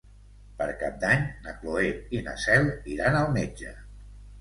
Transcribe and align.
Per 0.61 0.67
Cap 0.83 0.97
d'Any 1.03 1.27
na 1.45 1.55
Cloè 1.61 1.93
i 2.19 2.25
na 2.31 2.37
Cel 2.47 2.69
iran 2.97 3.23
al 3.25 3.33
metge. 3.41 3.79